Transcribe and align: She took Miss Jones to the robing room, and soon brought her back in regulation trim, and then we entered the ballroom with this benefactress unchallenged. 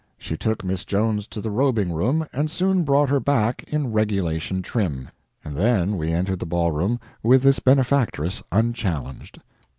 She 0.17 0.35
took 0.35 0.63
Miss 0.63 0.83
Jones 0.83 1.27
to 1.27 1.41
the 1.41 1.51
robing 1.51 1.93
room, 1.93 2.25
and 2.33 2.49
soon 2.49 2.83
brought 2.83 3.09
her 3.09 3.19
back 3.19 3.63
in 3.67 3.91
regulation 3.91 4.63
trim, 4.63 5.09
and 5.45 5.55
then 5.55 5.95
we 5.95 6.11
entered 6.11 6.39
the 6.39 6.47
ballroom 6.47 6.99
with 7.21 7.43
this 7.43 7.59
benefactress 7.59 8.41
unchallenged. 8.51 9.41